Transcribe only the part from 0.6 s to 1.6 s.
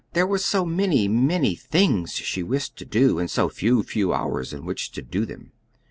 many, many